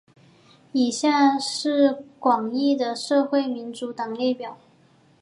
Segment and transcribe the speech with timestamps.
[0.71, 4.57] 以下是广义的社会民主党列表。